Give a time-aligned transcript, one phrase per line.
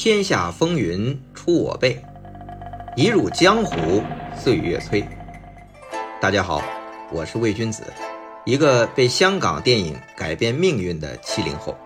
[0.00, 2.00] 天下风云出我辈，
[2.94, 4.00] 一入江湖
[4.32, 5.04] 岁月催。
[6.20, 6.62] 大家好，
[7.10, 7.82] 我是魏君子，
[8.44, 11.76] 一个被香港电影改变命运的七零后。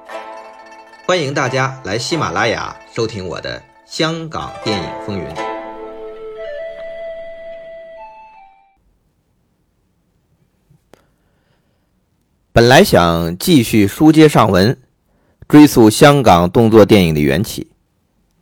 [1.06, 5.24] 欢迎大家来喜马拉雅收听我的《香港电影风云》。
[12.52, 14.78] 本来想继续书接上文，
[15.48, 17.71] 追溯香港动作电影的缘起，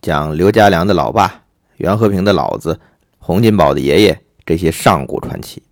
[0.03, 1.43] 讲刘家良的老爸、
[1.77, 2.81] 袁和平的老子、
[3.19, 5.63] 洪金宝的爷爷这些上古传奇。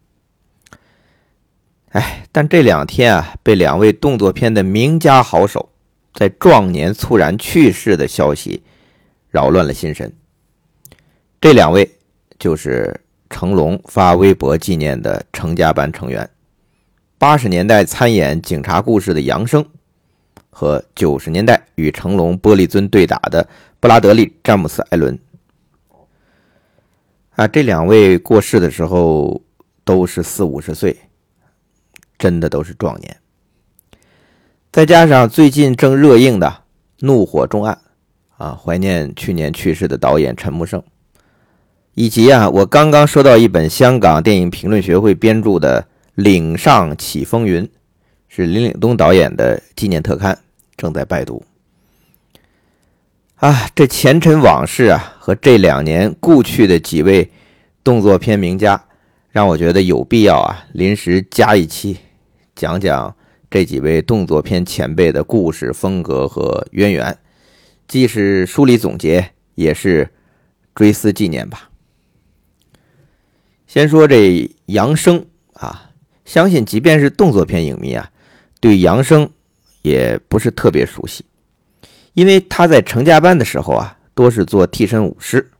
[1.90, 5.70] 哎，但这两天啊，被两位动作片的名家好手。
[6.14, 8.64] 在壮年猝然去世的消息，
[9.30, 10.12] 扰乱了心神。
[11.40, 11.88] 这两位
[12.40, 16.28] 就是成龙发微博纪念的成家班成员，
[17.18, 19.64] 八十年代参演《警察故事》的杨生，
[20.58, 25.16] 和九十年代与成龙玻璃樽对打的布拉德利·詹姆斯·艾伦。
[27.36, 29.40] 啊，这两位过世的时候
[29.84, 30.96] 都是四五十岁，
[32.18, 33.16] 真的都是壮年。
[34.72, 36.48] 再加上最近正热映的
[37.06, 37.78] 《怒火重案》，
[38.44, 40.82] 啊，怀念去年去世的导演陈木胜，
[41.94, 45.82] 以及啊，我刚刚收到一本香港电影评论学会编著的
[46.16, 47.64] 《岭上起风云》，
[48.26, 50.36] 是林岭东导演的纪念特刊，
[50.78, 51.44] 正在拜读。
[53.34, 57.30] 啊，这前尘往事啊，和这两年故去的几位
[57.84, 58.82] 动作片名家，
[59.30, 61.98] 让我觉得有必要啊，临时加一期，
[62.54, 63.14] 讲讲。
[63.50, 67.16] 这几位动作片前辈的故事风格和渊源，
[67.86, 70.10] 既是梳理总结，也是
[70.74, 71.70] 追思纪念吧。
[73.66, 75.24] 先说这杨生
[75.54, 75.92] 啊，
[76.26, 78.10] 相信即便是动作片影迷啊，
[78.60, 79.30] 对杨生
[79.82, 81.24] 也不是特别熟悉，
[82.14, 85.50] 因为他在成家班的时候啊，多是做替身武师，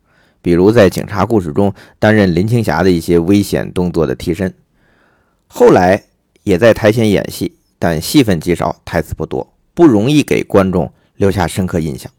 [0.42, 4.53] 比如在《警察故事》中担任林青霞的一些危险动作的替身，
[5.47, 6.04] 后来
[6.43, 7.54] 也在台前演戏。
[7.81, 12.10] 但戏份极少，台词不多，不容易给观众留下深刻印象。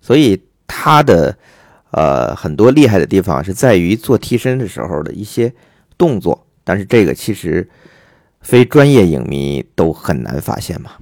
[0.00, 1.38] 所以他的
[1.92, 5.52] 呃很多厉害的地方是在于做替身的时候的一些
[5.96, 7.70] 动作，但是这个其实
[8.46, 10.92] 非专业影迷都很难发现嘛。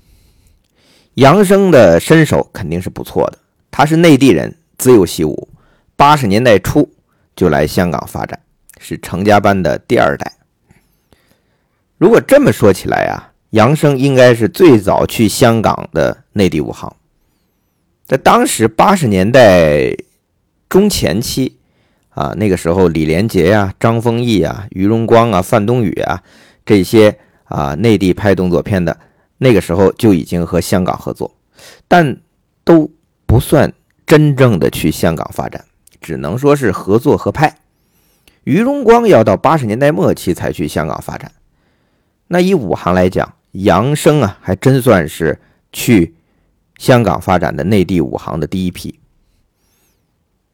[1.13, 3.39] 杨生的身手肯定是不错的，
[3.71, 5.49] 他是内地人，自幼习武，
[5.95, 6.89] 八十年代初
[7.37, 8.41] 就来香港发展，
[8.79, 10.33] 是成家班的第二代。
[11.99, 13.31] 如果这么说起来啊。
[13.51, 16.97] 杨生应该是最早去香港的内地武行，
[18.05, 19.95] 在当时八十年代
[20.69, 21.57] 中前期，
[22.09, 26.25] 啊，那个时候李连杰呀、张丰毅啊、于荣光啊、范冬雨啊
[26.67, 27.17] 这些
[27.55, 28.99] 啊内地拍动作片的，
[29.39, 31.33] 那个时候就已经和香港合作，
[31.87, 32.17] 但
[32.65, 32.91] 都
[33.27, 33.73] 不算
[34.05, 35.65] 真正的去香港发展，
[36.01, 37.59] 只能说是合作合拍。
[38.43, 41.31] 于荣光要到八十年代末期才去香港发展，
[42.27, 43.35] 那以武行来讲。
[43.55, 45.39] 杨生啊，还真算是
[45.73, 46.17] 去
[46.77, 48.99] 香港发展的内地武行的第一批。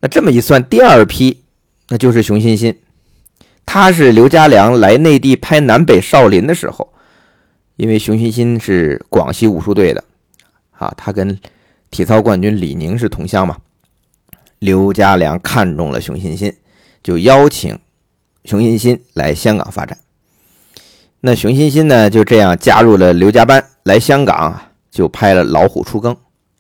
[0.01, 1.43] 那这么一算，第二批
[1.89, 2.79] 那就是熊欣欣。
[3.65, 6.93] 他是刘家良来内地拍《南北少林》的时候，
[7.77, 10.05] 因为熊欣欣是广西武术队的
[10.73, 11.39] 啊，他跟
[11.91, 13.59] 体操冠军李宁是同乡嘛。
[14.59, 16.55] 刘家良看中了熊欣欣，
[17.03, 17.79] 就邀请
[18.45, 19.97] 熊欣欣来香港发展。
[21.21, 24.61] 那熊欣欣呢，就这样加入了刘家班，来香港
[24.91, 26.15] 就拍了《老虎出更》，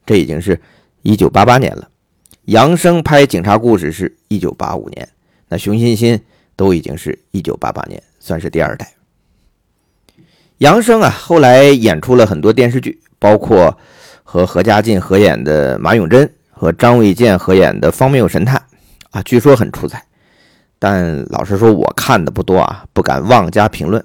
[0.07, 0.61] 这已经是
[1.03, 1.89] 一九八八年了。
[2.45, 5.09] 杨生拍《警察故事》是一九八五年，
[5.49, 6.21] 那熊欣欣
[6.61, 8.93] 都已经是一九八八年，算是第二代。
[10.59, 13.79] 杨生啊，后来演出了很多电视剧，包括
[14.23, 18.59] 和何家劲合演的《马永贞》和张卫健合演的《方谬神探》，
[19.11, 20.05] 啊，据说很出彩。
[20.79, 24.05] 但老实说，我看的不多啊，不敢妄加评论。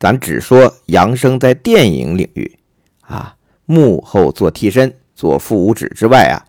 [0.00, 2.58] 咱只说杨生在电影领域，
[3.02, 6.40] 啊，幕后做替身、做副武指之外啊，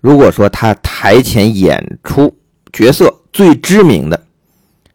[0.00, 2.34] 如果说他台前演出
[2.72, 4.26] 角色最知名的，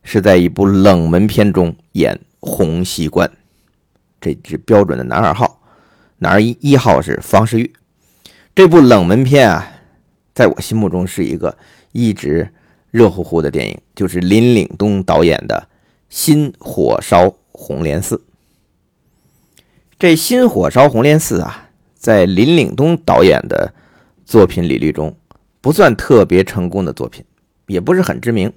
[0.03, 3.29] 是在一部冷门片中演洪熙官，
[4.21, 5.61] 这是标准的男二号，
[6.17, 7.73] 男二一一号是方世玉。
[8.55, 9.71] 这部冷门片啊，
[10.33, 11.57] 在我心目中是一个
[11.91, 12.49] 一直
[12.91, 15.69] 热乎乎的电影，就是林岭东导演的。
[16.09, 18.23] 新火烧红莲寺，
[19.97, 23.73] 这新火烧红莲寺啊，在林岭东导演的
[24.23, 25.17] 作品履历中
[25.59, 27.25] 不算特别成功的作品，
[27.67, 28.51] 也不是很知名。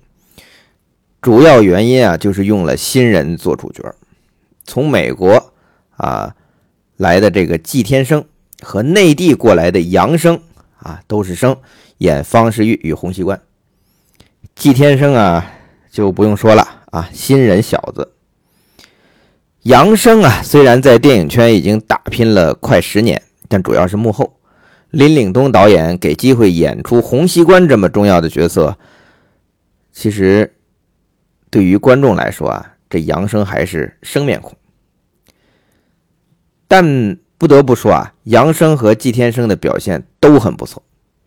[1.21, 3.95] 主要原因啊，就是用了新人做主角，
[4.65, 5.53] 从美国
[5.97, 6.35] 啊
[6.97, 8.25] 来的这个季天生
[8.63, 10.41] 和内地过来的杨生
[10.79, 11.57] 啊，都是生
[11.99, 13.41] 演方世玉与洪熙官。
[14.55, 15.53] 季天生啊，
[15.91, 18.13] 就不用说了啊，新人小子。
[19.63, 24.39] 杨生啊，虽然在电影圈已经打拼了快十年，但主要是幕后。
[24.91, 28.79] 林岭东导演给机会演出洪熙官这么重要的角色，
[29.97, 30.55] 其实
[31.49, 34.55] 对于观众来说啊，这杨生还是生面孔。
[36.69, 40.83] 但不得不说啊，杨生和季天生的表现都很不错。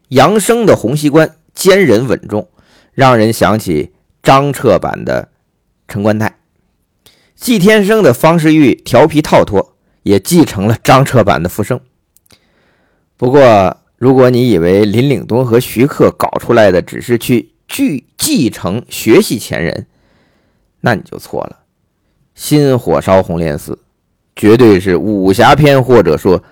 [0.10, 2.48] 杨生的洪熙官坚韧稳重，
[2.94, 5.30] 让人想起张彻版的
[5.88, 6.36] 陈官泰；
[7.34, 11.82] 季天生的方世玉调皮套脱，也继承了张彻版的傅声。
[13.18, 19.88] 不过，如果你以为林岭东和徐克搞出来的只是去继继承学习前人，
[20.82, 21.60] 那你就错了。
[22.34, 23.74] 《新火烧红莲寺》
[24.36, 26.44] 绝对是武侠片或者说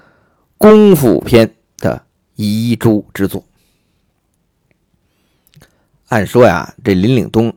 [0.58, 2.04] 功夫片的
[2.36, 3.44] 遗珠之作。
[6.08, 7.54] 按说呀，这林岭东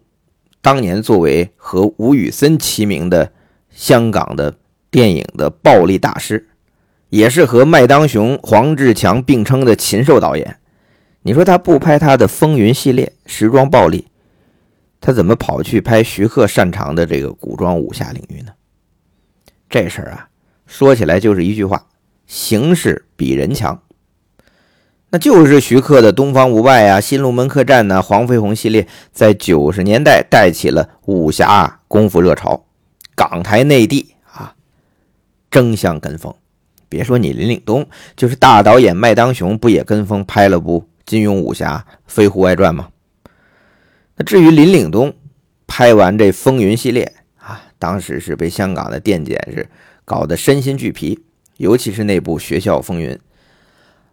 [0.60, 3.30] 当年作为和吴宇森齐名的
[3.70, 4.56] 香港的
[4.90, 6.48] 电影的暴力大师。
[7.08, 10.59] 也是和麦当雄、黄志强并称的禽兽导演，
[11.22, 14.06] 你说他不拍他的《风云》系列时装暴力，
[15.00, 18.52] 他怎么跑去拍徐克擅长的这个古装武侠领域呢？
[19.68, 20.28] 这事儿啊，
[20.66, 21.86] 说起来就是一句话：
[22.26, 23.82] 形势比人强。
[25.10, 32.64] 那就是徐克的《东方不败》啊，《新龙门客栈》呐，《黄飞鸿》系列，在九十年代带起了武侠功夫热潮，
[33.14, 34.54] 港台内地啊
[35.50, 36.32] 争相跟风。
[36.88, 37.86] 别说你林岭东，
[38.16, 42.88] 就是大导演麦当雄，不也跟风拍了部金庸武侠《飞狐外传》吗？
[44.14, 45.12] 那至于林岭东
[45.66, 49.68] 拍完这《风云》系列啊，当时是被香港的电检是
[50.04, 51.18] 搞得身心俱疲，
[51.56, 53.10] 尤其是那部《学校风云》，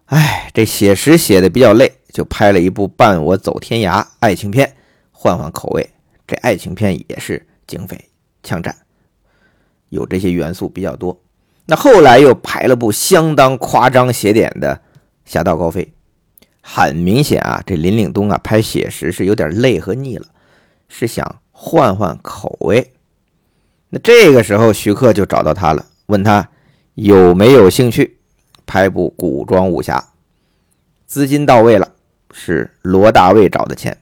[0.06, 4.76] 哎，这写实写的比较累，就拍了一部《伴我走天涯》爱情片，
[5.12, 5.88] 换换口味。
[6.26, 8.10] 这爱情片也是警匪
[8.42, 8.76] 枪战，
[9.90, 11.22] 有这些元素比较多。
[11.68, 14.76] 那后来又拍了部相当夸张写点的
[15.32, 15.84] 《侠盗高飞》，
[16.70, 20.26] 很明显啊，这林岭东啊拍写实是有点累和腻了，
[20.90, 22.92] 是想换换口味。
[23.90, 26.50] 那这个时候徐克就找到他了，问他
[26.96, 28.18] 有没有兴趣
[28.66, 30.10] 拍部古装武侠，
[31.06, 31.94] 资金到位了，
[32.34, 33.98] 是罗大卫找的钱。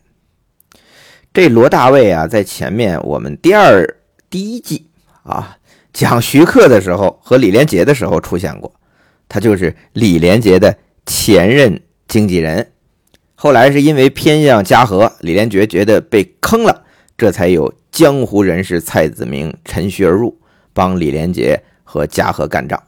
[1.31, 3.85] 这罗大卫啊，在前面我们第二
[4.27, 4.87] 第一季
[5.21, 5.57] 啊。
[5.93, 8.73] 讲徐克的时候和李连杰的时候出现过，
[9.29, 10.75] 他就是李连杰的
[11.05, 11.79] 前任
[12.15, 12.71] 经纪人。
[13.35, 16.85] 后来是因为偏向嘉禾，李连杰觉得被坑了，
[17.17, 20.39] 这才有江湖人士蔡子明趁虚而入，
[20.71, 22.81] 帮李连杰和嘉禾干仗。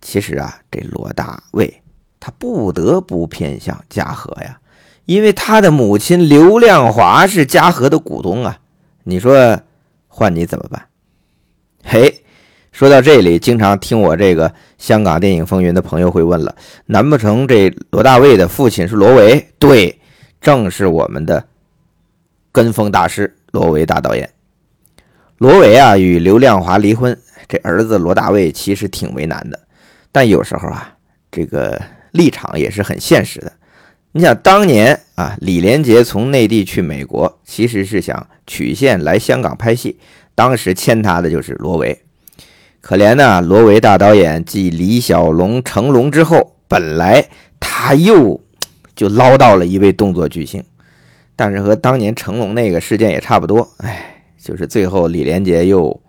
[0.00, 1.82] 其实啊，这罗大卫
[2.20, 4.60] 他不得不偏向嘉禾呀，
[5.04, 8.60] 因为他的母亲刘亮华是嘉禾的股东啊。
[9.02, 9.60] 你说
[10.06, 10.86] 换你怎么办？
[11.82, 12.22] 嘿，
[12.72, 16.54] 说到这里，经常听我这个香港电影风云的朋友会问了：
[16.86, 19.44] 难不成这罗大卫的父亲是罗维？
[19.58, 19.98] 对，
[20.40, 21.44] 正是我们的
[22.52, 24.30] 跟风大师罗维大导演。
[25.38, 27.18] 罗维啊，与刘亮华离婚，
[27.48, 29.58] 这儿子罗大卫其实挺为难的。
[30.12, 30.94] 但有时候啊，
[31.30, 31.80] 这个
[32.12, 33.52] 立场也是很现实的。
[34.12, 39.98] 你想当年啊，李连杰从内地去美国，其实是想曲线来香港拍戏。
[40.34, 41.96] 当时签他的就是罗维，
[42.80, 47.28] 可怜呢，罗维大导演继李小龙、成龙之后，本来
[47.60, 48.40] 他又
[48.96, 50.64] 就捞到了一位动作巨星，
[51.36, 56.00] 但是和当年成龙那个事件也差不多，哎，就是最后李连杰又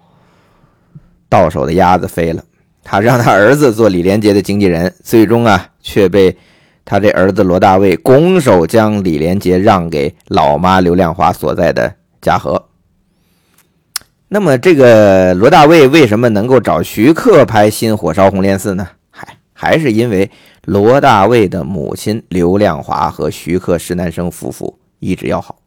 [1.28, 2.44] 到手的鸭子飞了，
[2.84, 6.38] 他让他儿子做李连杰的经纪人，最终啊却被
[6.86, 12.71] 他这儿子罗大卫拱手将李连杰让给老妈刘亮华所在的嘉禾。
[14.34, 18.88] 那么，这个罗大卫为什么能够找徐克拍《新火烧红莲寺》呢？
[19.10, 20.32] 还还是因为
[20.64, 25.58] 罗大卫的母亲刘亮华和徐克石南生夫妇一直要好。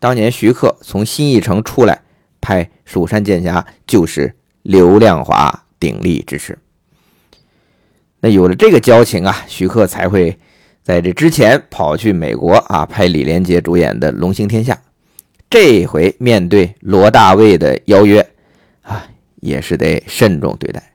[0.00, 2.00] 当年徐克从新艺城出来
[2.40, 6.58] 拍《蜀山剑侠》，就是刘亮华鼎力支持。
[8.18, 10.36] 那有了这个交情啊，徐克才会
[10.82, 14.74] 在这之前跑去美国啊拍李连杰主演的《龙行天下》。
[15.54, 18.28] 这回面对罗大卫的邀约，
[18.82, 19.06] 啊，
[19.36, 20.94] 也是得慎重对待。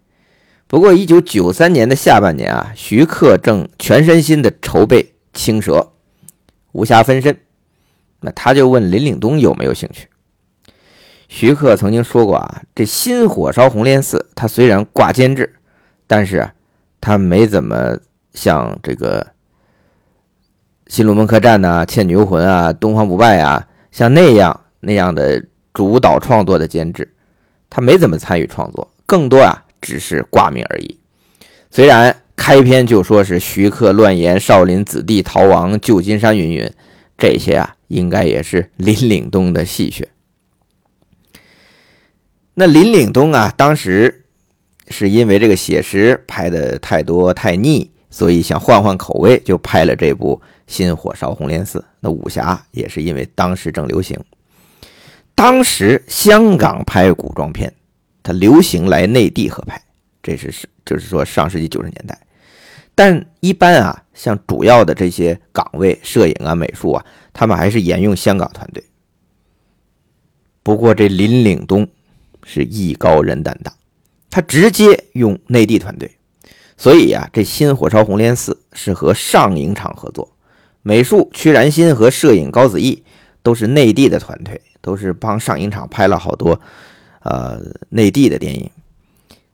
[0.68, 5.02] 不过，一九九三年的下半年啊，徐克正全身心的筹备
[5.32, 5.78] 《青蛇》，
[6.74, 7.40] 无暇分身。
[8.20, 10.10] 那他就问林岭东有没有兴趣。
[11.30, 15.56] 徐克曾经说过啊，这新火烧红莲寺，他虽然挂监制，
[16.06, 16.52] 但是
[17.00, 17.98] 他没怎么
[18.34, 19.26] 像这个
[20.88, 25.44] 新龙门客栈呐、倩女幽魂啊、东方不败啊，像那样那样的
[25.74, 27.14] 主导创作的监制，
[27.70, 31.00] 他没怎么参与创作，更多啊只是挂名而已。
[31.72, 36.72] 虽然开篇就说是徐克乱言少林子弟逃亡旧金山云云，
[37.18, 40.06] 这些啊应该也是林岭东的戏谑。
[42.56, 44.26] 那林岭东啊，当时
[44.90, 51.80] 是因为这个写实拍的太多太腻，所以想换换口味，就拍了这部《新火烧红莲寺》。
[52.00, 54.20] 那武侠也是因为当时正流行，
[55.36, 57.74] 当时香港拍古装片，
[58.24, 59.82] 它流行来内地合拍，
[60.24, 62.18] 这是是就是说上世纪九十年代。
[62.96, 68.84] 但一般啊，像主要的这些岗位，摄影啊、美术啊，他们还是沿用香港团队。
[70.64, 71.88] 不过这林岭东。
[72.46, 73.72] 是艺高人胆大，
[74.30, 76.10] 他直接用内地团队，
[76.80, 80.32] 所以呀，这新火烧红莲寺是和上影厂合作，
[80.82, 83.04] 美术屈然新和摄影高子毅
[83.44, 86.62] 都是内地的团队，都是帮上影厂拍了好多
[87.24, 87.60] 呃
[87.90, 88.72] 内地的电影。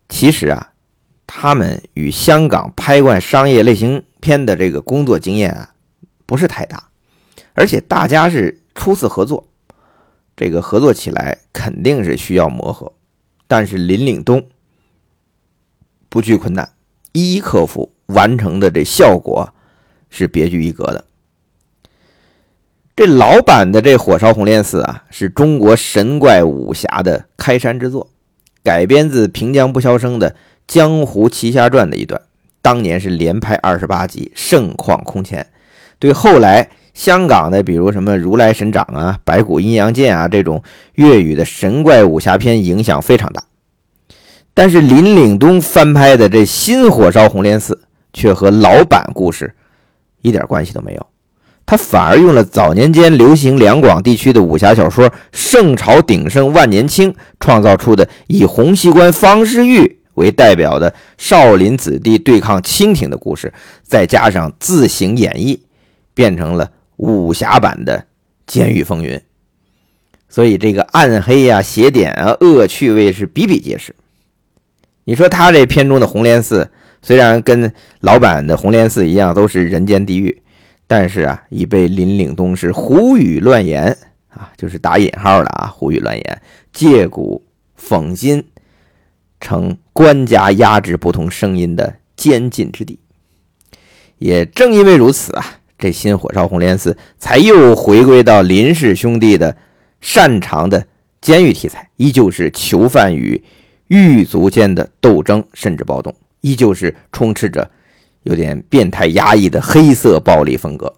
[0.07, 0.71] 其实啊，
[1.25, 5.73] 他们与香港拍惯商业类型片的这个工作经验啊
[6.27, 6.89] 不是太大，
[7.53, 9.47] 而且大家是初次合作。
[10.37, 12.93] 这个合作起来肯定是需要磨合，
[13.47, 14.47] 但是林岭东
[16.07, 16.69] 不惧困难，
[17.15, 19.53] 一一克服，完成的这效果
[20.09, 21.05] 是别具一格的。
[22.93, 28.09] 这老版的这《火烧红莲寺》啊，是中国神怪武侠的开山之作，
[28.61, 30.31] 改编自平江不肖生的
[30.67, 32.21] 《江湖奇侠传》的一段，
[32.61, 35.47] 当年是连拍二十八集，盛况空前，
[35.97, 36.69] 对后来。
[36.93, 43.43] 香港的，比如什么《如来神掌》啊、《白骨阴阳剑》啊，这种粤语的神怪武侠片影响非常大。
[44.55, 47.75] 但是林岭东翻拍的这新《火烧红莲寺》
[48.11, 49.53] 却和老版故事
[50.23, 51.07] 一点关系都没有，
[51.67, 65.59] 他反而用了早年间流行两广地区的武侠小说圣朝鼎盛万年青创造出的以洪熙官方世玉为代表的少林子弟对抗清廷的故事，再加上自行演绎，
[66.15, 66.71] 变成了。
[66.97, 67.97] 武侠版的
[68.47, 69.17] 《监狱风云》，
[70.29, 73.93] 所以这个暗黑呀、邪典啊、恶趣味是比比皆是。
[75.05, 76.69] 你说他这片中的红莲寺，
[77.01, 77.71] 虽然跟
[78.01, 80.41] 老版的红莲寺一样都是人间地狱，
[80.85, 83.97] 但是啊，已被林岭东是胡语乱言
[84.29, 86.41] 啊，就是打引号的啊，胡语乱言，
[86.73, 87.41] 借古
[87.79, 88.43] 讽今，
[89.39, 92.99] 成官家压制不同声音的监禁之地。
[94.17, 95.59] 也正因为如此啊。
[95.77, 99.57] 这新火烧红莲寺才又回归到林氏兄弟的
[99.99, 100.87] 擅长的
[101.19, 103.43] 监狱题材，依旧是囚犯与
[103.87, 107.69] 狱卒间的斗争，甚至暴动，依旧是充斥着
[108.23, 110.93] 有点变态压抑的黑色暴力风格。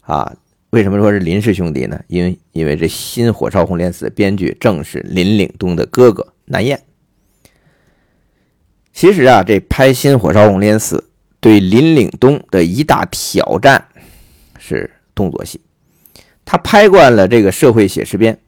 [0.00, 0.34] 啊，
[0.70, 2.00] 为什么说是林氏兄弟呢？
[2.08, 6.82] 因为因为这新火烧红莲寺的编剧正是林岭东的哥哥南燕。
[8.92, 11.08] 其实啊，这拍新火烧红莲寺。
[11.40, 13.88] 对林岭东的一大挑战
[14.60, 15.60] 是动作戏，
[16.44, 18.38] 他拍惯了这个社会写实片，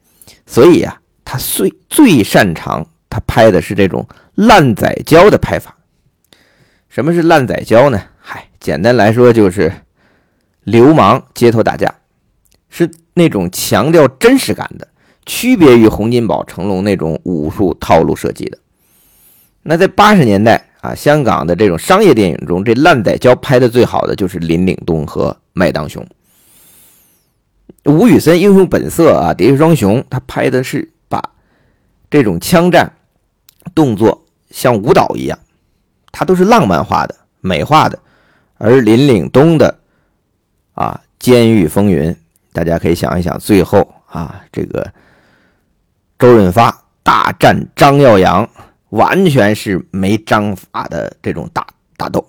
[0.46, 4.04] 所以啊，他最最擅长他拍的是这种
[4.34, 5.76] 烂仔胶的拍法。
[6.88, 8.02] 什么是烂仔胶呢？
[8.18, 9.72] 嗨，简单来说就是
[10.64, 11.94] 流氓街头打架，
[12.68, 14.88] 是那种强调真实感的，
[15.24, 18.58] 区别于洪金宝、成龙那种武术套路设计的。
[19.62, 20.70] 那在八十年代。
[20.84, 26.06] 啊，香港的这种商业电影中，这烂仔胶拍的最好的就是林岭东和麦当雄。
[27.86, 31.22] 吴宇森《英雄本色》啊，《喋血双雄》，他拍的是把
[32.10, 32.92] 这种枪战
[33.74, 35.38] 动作像舞蹈一样，
[36.10, 37.98] 它都是浪漫化的、美化的。
[38.58, 39.78] 而林岭东的
[40.72, 42.10] 啊，《监狱风云》，
[42.52, 44.92] 大家可以想一想，最后啊，这个
[46.18, 48.48] 周润发大战张耀扬。
[48.90, 51.66] 完全是没章法的这种打
[51.96, 52.24] 打斗，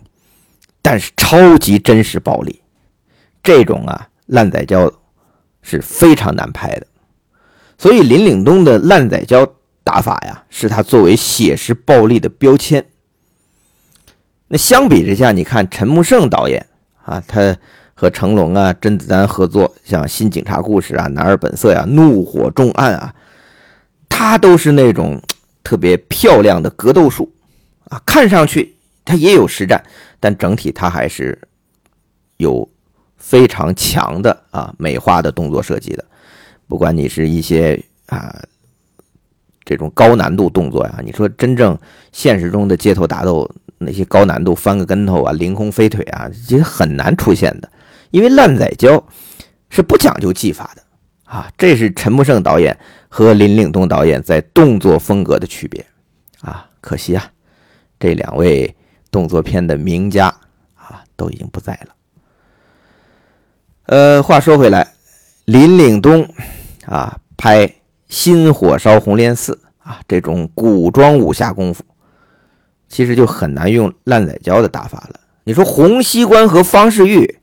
[0.82, 2.60] 但是超级真实暴力，
[3.44, 4.92] 这种啊烂仔胶
[5.62, 6.88] 是非常难拍的。
[7.78, 9.48] 所以林岭东的烂仔胶
[9.86, 12.86] 打法呀，是他作为写实暴力的标签。
[14.50, 16.68] 那相比之下，你看陈木胜导演
[17.06, 17.58] 啊，他
[17.94, 23.16] 和成龙啊、甄子丹合作，像《新警察故事》啊、《男儿本色》呀、《怒火重案》啊，
[24.10, 25.22] 他都是那种。
[25.68, 27.34] 特别漂亮的格斗术
[27.86, 29.84] 啊，看上去他也有实战，
[30.20, 31.36] 但整体他还是
[32.38, 32.70] 有
[33.18, 36.06] 非常强的啊美化的动作设计的。
[36.68, 38.40] 不管你是一些啊
[39.66, 41.78] 这种高难度动作呀，你说真正
[42.12, 47.70] 现实中的街头打斗那些高难度翻个跟头啊、凌空飞腿啊，其实很难出现的，
[48.12, 49.04] 因为烂仔胶
[49.70, 50.84] 是不讲究技法的
[51.26, 52.78] 啊，这是陈木胜导演
[53.10, 55.84] 和林岭东导演在动作风格的区别
[56.42, 56.70] 啊。
[56.80, 57.32] 可惜啊，
[58.00, 58.74] 这两位
[59.10, 60.28] 动作片的名家
[60.76, 61.96] 啊都已经不在了。
[63.88, 64.94] 呃，话说回来，
[65.46, 66.28] 林岭东
[66.86, 67.68] 啊拍
[68.08, 69.60] 《心火烧红莲寺》
[69.90, 71.84] 啊这种古装武侠功夫，
[72.88, 75.20] 其实就很难用烂仔胶的打法了。
[75.44, 77.40] 你说洪熙官和方世玉。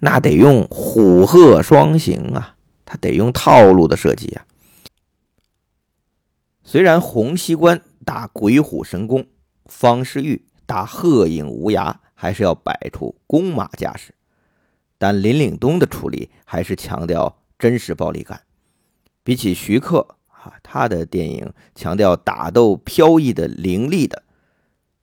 [0.00, 4.44] 那得用虎鹤双形啊，他得用套路的设计啊。
[6.62, 9.24] 虽然洪熙官打鬼虎神功，
[9.64, 14.14] 方世玉打鹤影无涯，还是要摆出弓马架势，
[14.98, 18.38] 但林岭东的处理还是强调真实暴力感。
[19.24, 24.22] 比起徐克啊，他的电影强调打斗飘逸的凌厉的，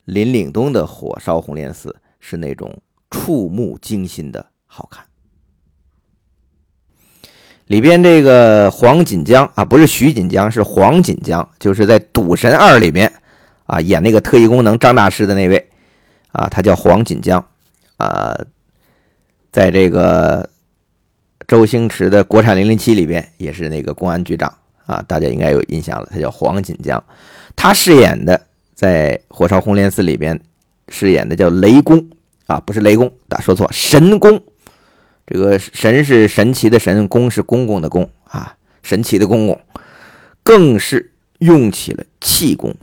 [0.05, 4.45] 林岭东的《火烧红莲寺》是那种触目惊心的。
[4.67, 5.03] 好看，
[7.65, 13.11] 里边这个黄锦江啊，不是徐锦江，是黄锦江，就是在《赌神二》里面
[13.65, 15.69] 啊演那个特异功能张大师的那位
[16.31, 17.43] 啊，他叫黄锦江
[17.97, 18.37] 啊，
[19.51, 20.49] 在这个
[21.47, 24.53] 周星驰的国产零零七里边也是那个公安局长
[24.85, 27.03] 啊，大家应该有印象了，他叫黄锦江，
[27.55, 28.39] 他饰演的
[28.73, 30.39] 在《火烧红莲寺》里边
[30.89, 32.09] 饰演的叫雷公
[32.47, 34.41] 啊，不是雷公，打说错，神公。
[35.27, 39.57] 这个神是神奇的神，公是公公的公啊，神奇的公公，
[40.43, 42.75] 更是用起了气功，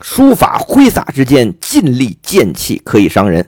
[0.00, 3.46] 书法挥洒之间，尽力剑气可以伤人，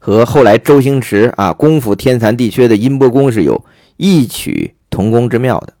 [0.00, 3.64] 和后来周星驰啊功夫天残地缺的音波功是有
[3.96, 5.74] 异曲同工之妙的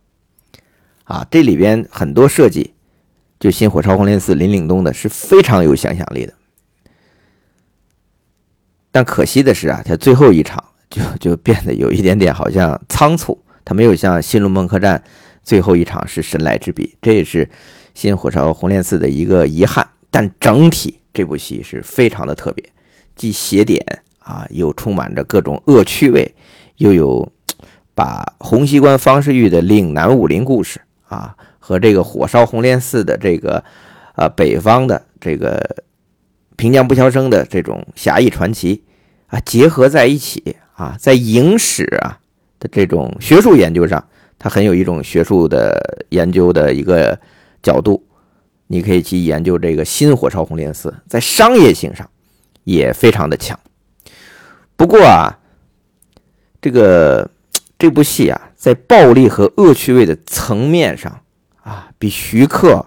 [1.02, 1.26] 啊。
[1.28, 2.74] 这里边很多设计，
[3.40, 6.34] 就《新火烧红莲寺》林岭东的是非常有想象力的，
[8.92, 10.62] 但可惜的是啊，他最后一场。
[10.90, 14.98] 就就变得有一点点好像仓促，他没有像《新龙门客栈》
[15.44, 17.46] 最后一场是神来之笔，这也是
[17.94, 19.88] 《新火烧红莲寺》的一个遗憾。
[20.10, 22.72] 但整体这部戏是非常的特别，
[23.14, 26.34] 既写点啊，又充满着各种恶趣味，
[26.76, 27.30] 又有
[27.94, 33.62] 把洪熙官方世玉的岭南武林故事啊，和这个火烧红莲寺的这个
[34.14, 35.84] 呃北方的这个
[36.56, 38.82] 平江不肖生的这种侠义传奇
[39.26, 40.56] 啊结合在一起。
[40.80, 42.18] 啊，在影史啊
[42.58, 44.02] 的这种学术研究上，
[44.38, 45.78] 它很有一种学术的
[46.08, 47.20] 研究的一个
[47.62, 48.02] 角度，
[48.68, 52.08] 你可以去研究这个新火烧红莲寺，在商业性上
[52.64, 53.60] 也非常的强。
[54.80, 55.38] 不过啊，
[56.58, 57.30] 这个
[57.78, 61.20] 这部戏啊，在暴力和恶趣味的层面上
[61.62, 62.86] 啊，比徐克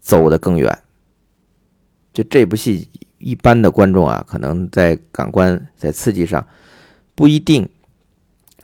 [0.00, 0.78] 走得更远。
[2.14, 2.88] 就这部戏，
[3.18, 6.46] 一般的观众啊，可能在感官在刺激上。
[7.14, 7.68] 不一定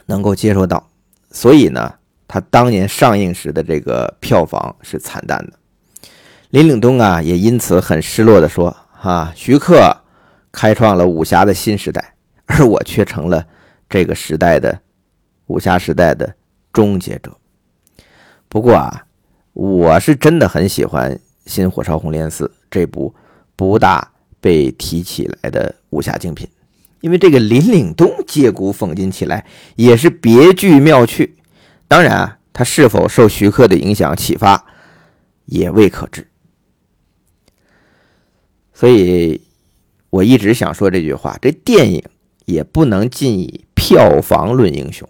[0.07, 0.89] 能够接受到，
[1.31, 5.53] 所以呢，他当年上映时的这个票房是惨淡的。
[6.49, 9.99] 林岭东啊，也因此很失落的说：“哈，徐克
[10.57, 12.14] 开创了武侠的新时代，
[12.49, 13.47] 而我却成了
[13.90, 14.81] 这个时代的
[15.49, 16.35] 武侠时代的
[16.73, 17.31] 终结者。”
[18.49, 19.05] 不过啊，
[19.53, 21.12] 我是真的很喜欢
[21.45, 23.14] 《新火烧红莲寺》这部
[23.55, 26.49] 不大被提起来的武侠精品。
[27.03, 31.37] 因为这个林岭东借古讽今起来也是别具妙趣，
[31.87, 34.64] 当然啊，他是否受徐克的影响启发
[35.45, 36.27] 也未可知。
[38.73, 39.46] 所以
[40.17, 42.03] 我一直想说这句话：这电影
[42.47, 45.07] 也不能尽以票房论英雄。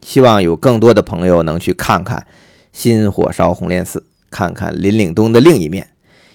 [0.00, 2.18] 希望有更多的朋友能去看看
[2.72, 3.98] 《新火烧红莲寺》，
[4.30, 5.88] 看看林岭东的另一面，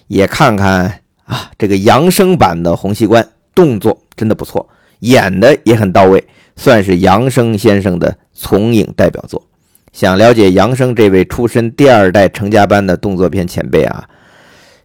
[0.08, 4.68] 也看看啊这个扬声版的洪熙官，动作真的不错。
[4.98, 6.22] 演的也很到位，
[6.56, 9.46] 算是杨生先生的从影代表作。
[9.94, 14.06] 想了解杨生这位出身第二代成家班的动作片前辈啊，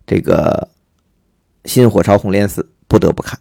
[0.08, 0.70] 这个
[1.70, 2.62] 《新火烧红莲寺》
[2.96, 3.38] 不得不看。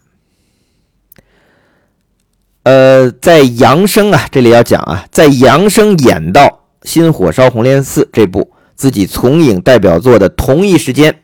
[2.63, 6.41] 呃，在杨生啊，这里要讲啊，在杨生演到
[6.83, 11.21] 《新火烧红莲寺》这部自己从影代表作的同一时间，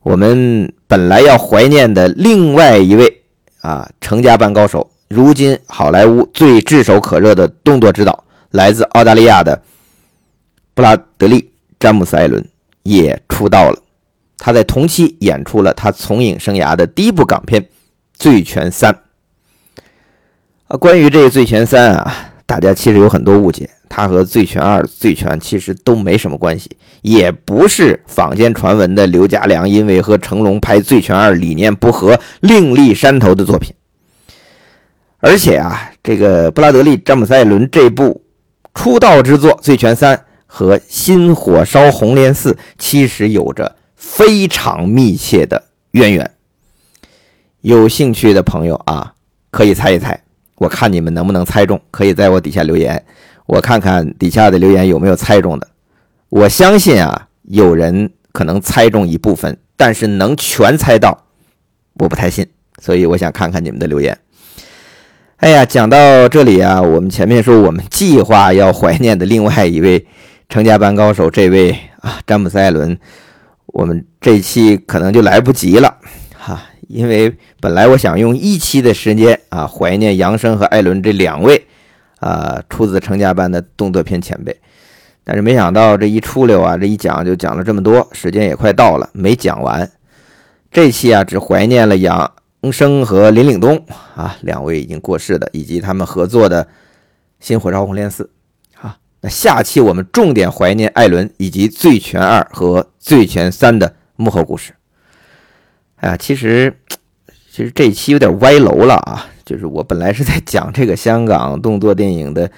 [0.00, 3.22] 我们本来要怀念的另外一位。
[3.60, 9.62] 啊，成家班高手，如今好莱坞最炙手可热的动作指导，来自澳大利亚的
[10.72, 11.42] 布拉德利·
[11.78, 12.42] 詹姆斯·艾伦
[12.82, 13.81] 也出道了。
[14.44, 17.62] 他在同期演出了他从影生涯的第一部港片
[18.12, 18.92] 《醉拳三》。
[20.66, 22.12] 啊，关于这个《醉拳三》啊，
[22.44, 26.68] 大家其实有很多误解，它和《醉拳二》《醉拳》其实都没什么关系，
[27.02, 33.72] 也不是坊间传闻的刘家良因为和成龙拍《醉拳二》理念不合另立山头的作品。
[35.20, 38.20] 而且啊，这个布拉德利·詹姆斯·艾伦这部
[38.74, 45.62] 出道之作《醉拳三》和《新火烧红莲寺》其实有着非常密切的
[45.92, 46.28] 渊源。
[47.60, 49.14] 有兴趣的朋友啊，
[49.52, 50.20] 可以猜一猜，
[50.56, 51.80] 我看你们能不能猜中。
[51.92, 53.00] 可以在我底下留言，
[53.46, 55.68] 我看看底下的留言有没有猜中的。
[56.28, 61.26] 我相信啊，有人可能猜中一部分，但是能全猜到，
[61.94, 62.44] 我不太信。
[62.80, 64.18] 所以我想看看你们的留言。
[65.36, 70.04] 哎呀，讲到这里啊，我们前面说我们计划要怀念的另外一位
[70.48, 72.98] 成家班高手，这位啊詹姆斯·艾伦，
[73.72, 75.96] 我们这期可能就来不及了
[76.38, 81.66] 哈，因为本来我想用一期的时间啊怀念杨生和艾伦这两位
[82.20, 84.56] 啊出自成家班的动作片前辈，
[85.24, 89.90] 但是没想到这一出溜啊，这一讲就讲了这么多，时间也快到了，没讲完。
[90.70, 92.30] 这期啊只怀念了杨。
[92.70, 96.62] 生和林岭东啊，两位已经过世的，以及他们合作的
[97.40, 98.22] 《新火烧红莲寺》。
[99.22, 104.74] 那下期我们重点怀念艾伦以及《醉拳二》和《醉拳三》的幕后故事。
[105.96, 106.76] 哎呀，其实
[107.50, 109.26] 其实这一期有点歪楼了啊！
[109.44, 112.50] 就是我本来是在讲这个香港动作电影的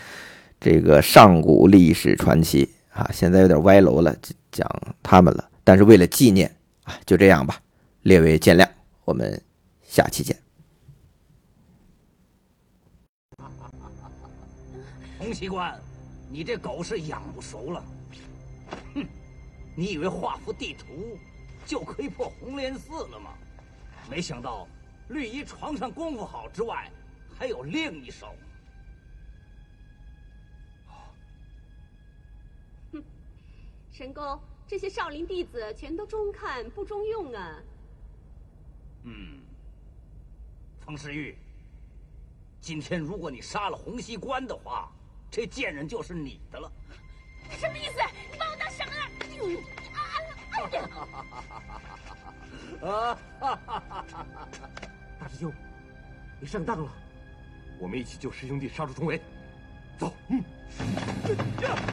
[0.59, 4.17] 这个上古历史传奇啊，现在有点歪楼了，
[4.51, 4.69] 讲
[5.03, 5.49] 他们了。
[5.63, 6.51] 但是为了纪念
[6.83, 7.61] 啊，就这样吧，
[8.03, 8.67] 列位见谅，
[9.05, 9.41] 我们。
[9.87, 10.37] 下期见。
[15.19, 15.73] 洪熙官，
[16.35, 17.85] 你这狗是养不熟了。
[18.95, 19.07] 哼，
[19.77, 21.17] 你以为画幅地图
[21.65, 23.31] 就可以破红莲寺了吗？
[24.11, 24.67] 没想到
[25.11, 26.91] 绿衣床上功夫好之外，
[27.39, 28.35] 还有另一手。
[32.91, 33.05] 哼，
[33.93, 37.63] 神功，这些少林弟子全都中看不中用啊。
[39.05, 39.41] 嗯。
[40.81, 41.39] 方世玉，
[42.61, 44.91] 今天如果你杀了洪熙官的话，
[45.35, 46.71] 这贱人就是你的了。
[47.59, 47.99] 什么意思？
[48.31, 49.03] 你把我当什么了？
[52.89, 53.19] 啊！
[53.41, 53.59] 哎呀！
[55.19, 55.53] 大师兄，
[56.41, 56.93] 你上当了，
[57.81, 59.21] 我们一起救师兄弟，杀出重围。
[59.99, 60.15] 走。
[60.29, 60.41] 嗯。